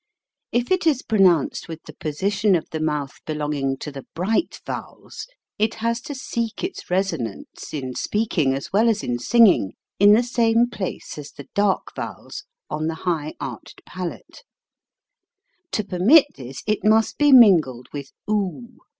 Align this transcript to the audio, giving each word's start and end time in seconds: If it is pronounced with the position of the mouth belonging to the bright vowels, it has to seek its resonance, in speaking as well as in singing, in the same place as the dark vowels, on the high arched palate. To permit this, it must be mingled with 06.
If 0.51 0.71
it 0.71 0.87
is 0.87 1.03
pronounced 1.03 1.67
with 1.67 1.83
the 1.83 1.93
position 1.93 2.55
of 2.55 2.67
the 2.71 2.79
mouth 2.79 3.19
belonging 3.23 3.77
to 3.77 3.91
the 3.91 4.03
bright 4.15 4.59
vowels, 4.65 5.27
it 5.59 5.75
has 5.75 6.01
to 6.01 6.15
seek 6.15 6.63
its 6.63 6.89
resonance, 6.89 7.71
in 7.71 7.93
speaking 7.93 8.55
as 8.55 8.73
well 8.73 8.89
as 8.89 9.03
in 9.03 9.19
singing, 9.19 9.73
in 9.99 10.13
the 10.13 10.23
same 10.23 10.71
place 10.71 11.19
as 11.19 11.31
the 11.33 11.45
dark 11.53 11.95
vowels, 11.95 12.45
on 12.67 12.87
the 12.87 12.95
high 13.05 13.35
arched 13.39 13.85
palate. 13.85 14.41
To 15.73 15.83
permit 15.83 16.25
this, 16.35 16.63
it 16.65 16.83
must 16.83 17.19
be 17.19 17.31
mingled 17.31 17.85
with 17.93 18.11
06. 18.27 18.71